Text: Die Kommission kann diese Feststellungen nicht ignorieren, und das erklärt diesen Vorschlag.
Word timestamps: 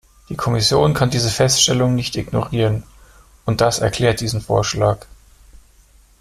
Die 0.29 0.35
Kommission 0.35 0.95
kann 0.95 1.11
diese 1.11 1.29
Feststellungen 1.29 1.93
nicht 1.95 2.15
ignorieren, 2.15 2.81
und 3.45 3.61
das 3.61 3.77
erklärt 3.77 4.19
diesen 4.19 4.41
Vorschlag. 4.41 5.05